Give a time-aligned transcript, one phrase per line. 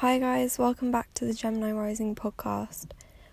[0.00, 2.88] Hi, guys, welcome back to the Gemini Rising podcast.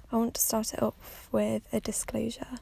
[0.10, 2.58] I want to start it off with a disclosure.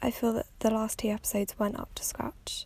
[0.00, 2.64] I feel that the last two episodes went up to scratch.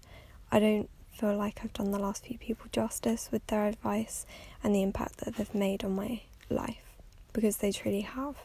[0.51, 4.27] I don't feel like I've done the last few people justice with their advice
[4.63, 6.21] and the impact that they've made on my
[6.51, 6.99] life,
[7.33, 8.37] because they truly have.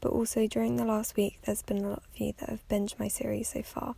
[0.00, 3.00] But also, during the last week, there's been a lot of you that have binged
[3.00, 3.96] my series so far.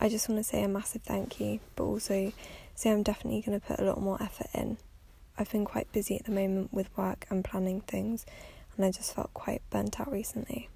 [0.00, 2.32] I just want to say a massive thank you, but also
[2.76, 4.76] say I'm definitely going to put a lot more effort in.
[5.38, 8.26] I've been quite busy at the moment with work and planning things,
[8.76, 10.68] and I just felt quite burnt out recently.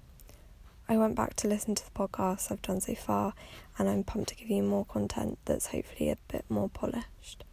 [0.87, 3.33] I went back to listen to the podcasts I've done so far,
[3.77, 7.43] and I'm pumped to give you more content that's hopefully a bit more polished.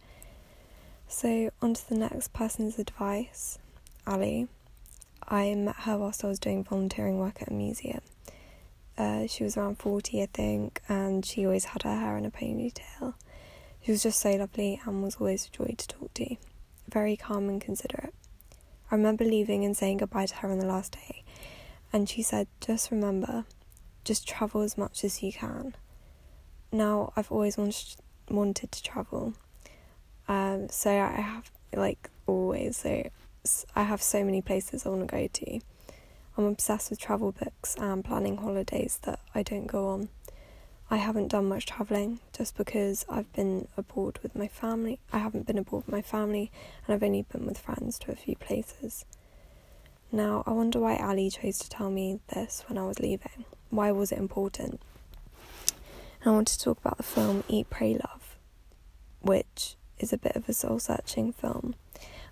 [1.07, 3.59] So, on to the next person's advice
[4.07, 4.47] Ali.
[5.27, 8.01] I met her whilst I was doing volunteering work at a museum.
[8.97, 12.31] Uh, she was around 40, I think, and she always had her hair in a
[12.31, 13.13] ponytail.
[13.83, 16.35] She was just so lovely and was always a joy to talk to.
[16.91, 18.13] Very calm and considerate.
[18.91, 21.23] I remember leaving and saying goodbye to her on the last day,
[21.93, 23.45] and she said, Just remember,
[24.03, 25.75] just travel as much as you can.
[26.71, 27.95] Now, I've always wanted,
[28.29, 29.33] wanted to travel,
[30.27, 33.09] um, so I have, like, always, so
[33.75, 35.59] I have so many places I want to go to.
[36.37, 40.09] I'm obsessed with travel books and planning holidays that I don't go on.
[40.93, 44.99] I haven't done much travelling just because I've been abroad with my family.
[45.13, 46.51] I haven't been abroad with my family
[46.85, 49.05] and I've only been with friends to a few places.
[50.11, 53.45] Now, I wonder why Ali chose to tell me this when I was leaving.
[53.69, 54.81] Why was it important?
[56.21, 58.35] And I want to talk about the film Eat, Pray, Love,
[59.21, 61.75] which is a bit of a soul searching film,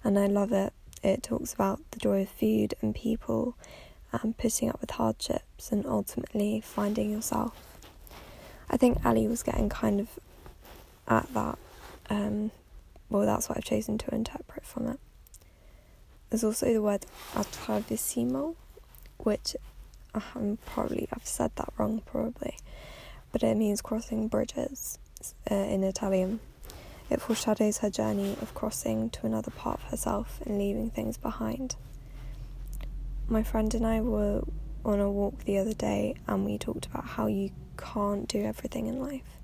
[0.03, 0.73] and I love it.
[1.01, 3.55] It talks about the joy of food and people
[4.11, 7.55] and putting up with hardships and ultimately finding yourself.
[8.70, 10.20] I think Ali was getting kind of
[11.08, 11.58] at that.
[12.09, 12.52] Um,
[13.09, 15.00] well, that's what I've chosen to interpret from it.
[16.30, 18.56] There's also the word attraversimo,
[19.17, 19.56] which
[20.14, 22.58] I'm probably I've said that wrong probably,
[23.31, 25.00] but it means crossing bridges
[25.50, 26.40] uh, in Italian.
[27.09, 31.75] It foreshadows her journey of crossing to another part of herself and leaving things behind.
[33.28, 34.44] My friend and I were
[34.85, 38.88] on a walk the other day and we talked about how you can't do everything
[38.88, 39.38] in life.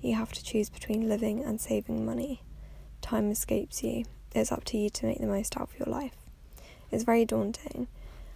[0.00, 2.42] You have to choose between living and saving money.
[3.00, 4.04] Time escapes you.
[4.34, 6.16] It's up to you to make the most out of your life.
[6.90, 7.88] It's very daunting.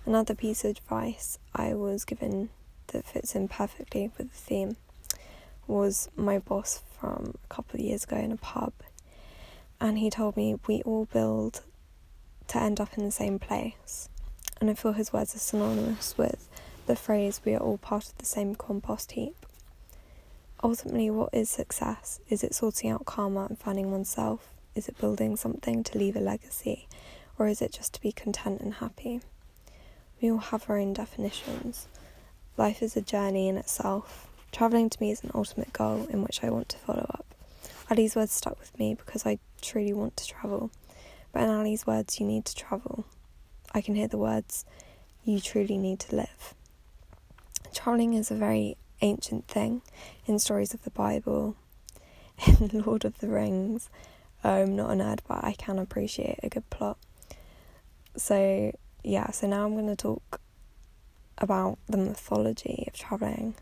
[0.04, 2.50] Another piece of advice I was given
[2.88, 4.76] that fits in perfectly with the theme
[5.66, 8.72] was my boss from a couple of years ago in a pub.
[9.80, 11.62] And he told me we all build
[12.48, 14.08] to end up in the same place
[14.60, 16.48] and I feel his words are synonymous with
[16.86, 19.46] the phrase we are all part of the same compost heap.
[20.62, 22.20] Ultimately, what is success?
[22.28, 24.54] Is it sorting out karma and finding oneself?
[24.74, 26.88] Is it building something to leave a legacy?
[27.38, 29.20] Or is it just to be content and happy?
[30.20, 31.88] We all have our own definitions.
[32.56, 34.28] Life is a journey in itself.
[34.50, 37.26] Travelling to me is an ultimate goal in which I want to follow up.
[37.90, 40.70] Ali's words stuck with me because I truly want to travel.
[41.32, 43.04] But in Ali's words, you need to travel.
[43.76, 44.64] I can hear the words,
[45.22, 46.54] You truly need to live.
[47.74, 49.82] Travelling is a very ancient thing
[50.24, 51.56] in stories of the Bible,
[52.46, 53.90] in Lord of the Rings.
[54.42, 56.96] I'm not a nerd, but I can appreciate a good plot.
[58.16, 58.72] So,
[59.04, 60.40] yeah, so now I'm going to talk
[61.36, 63.56] about the mythology of travelling.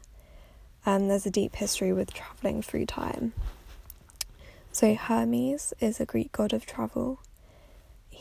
[0.87, 3.33] And um, there's a deep history with travelling through time.
[4.71, 7.19] So, Hermes is a Greek god of travel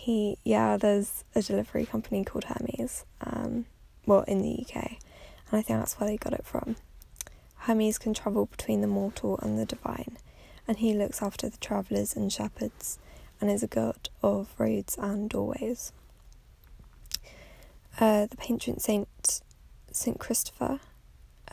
[0.03, 3.65] he yeah there's a delivery company called hermes um,
[4.05, 4.97] well in the uk and
[5.51, 6.75] i think that's where they got it from.
[7.63, 10.17] Hermes can travel between the mortal and the divine.
[10.67, 12.99] And he looks after the travellers and shepherds
[13.39, 15.93] and is a god of roads and doorways.
[18.01, 19.41] Uh, the patron saint
[19.91, 20.79] saint christopher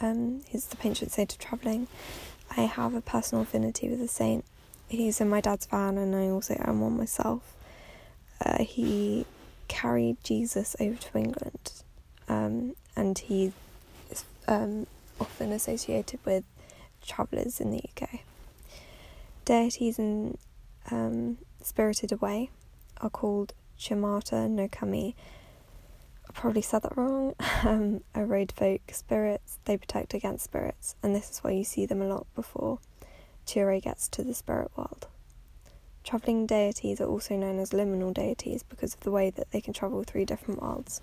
[0.01, 1.87] um, he's the patron saint of travelling.
[2.57, 4.45] I have a personal affinity with the saint.
[4.89, 7.55] He's in my dad's van and i also am one myself
[8.45, 9.27] uh, he
[9.69, 11.73] carried Jesus over to England,
[12.29, 13.53] um, and he
[14.11, 14.87] is um,
[15.21, 16.45] often associated with
[17.07, 18.21] travellers in the UK.
[19.45, 20.39] Deities in
[20.91, 22.51] um, Spirited Away
[23.01, 25.15] are called Chimata no Kami.
[26.29, 27.35] I probably said that wrong.
[27.65, 29.59] um, are road folk spirits.
[29.65, 32.79] They protect against spirits, and this is why you see them a lot before
[33.47, 35.07] Chihiro gets to the spirit world.
[36.05, 39.73] Travelling deities are also known as liminal deities because of the way that they can
[39.75, 41.01] travel through different worlds.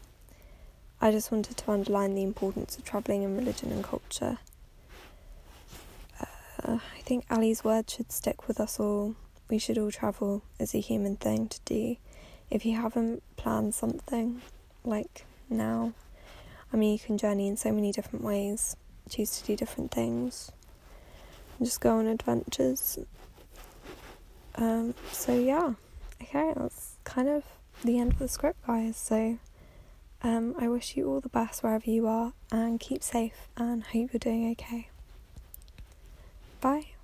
[0.99, 4.39] I just wanted to underline the importance of travelling in religion and culture.
[6.63, 9.15] Uh, I think Ali's words should stick with us all.
[9.49, 11.97] We should all travel as a human thing to do.
[12.49, 14.41] if you haven't planned something
[14.83, 15.93] like now,
[16.73, 18.75] I mean, you can journey in so many different ways,
[19.09, 20.51] choose to do different things,
[21.61, 22.99] just go on adventures.
[24.57, 25.73] Um, so, yeah,
[26.21, 27.43] okay, that's kind of
[27.83, 28.97] the end of the script, guys.
[28.97, 29.37] So,
[30.23, 34.11] um, I wish you all the best wherever you are and keep safe and hope
[34.13, 34.89] you're doing okay.
[36.59, 36.96] Bye.